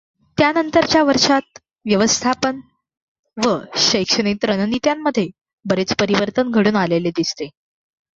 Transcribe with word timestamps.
त्यानंतरच्या 0.37 1.01
वर्षांत 1.03 1.59
व्यवस्थापन 1.85 2.59
व 3.37 3.55
शैक्षणिक 3.81 4.45
रणनीत्यांमध्ये 4.45 5.27
बरेच 5.65 5.93
परिवर्तन 5.95 6.51
घडून 6.51 6.75
आलेले 6.75 7.09
दिसते. 7.09 7.49